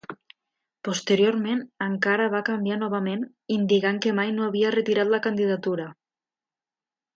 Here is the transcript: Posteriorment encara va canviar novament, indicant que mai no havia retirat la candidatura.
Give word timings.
Posteriorment 0.87 1.61
encara 1.87 2.25
va 2.37 2.39
canviar 2.47 2.79
novament, 2.85 3.27
indicant 3.59 4.01
que 4.07 4.15
mai 4.21 4.35
no 4.41 4.49
havia 4.49 4.75
retirat 4.79 5.15
la 5.17 5.23
candidatura. 5.29 5.89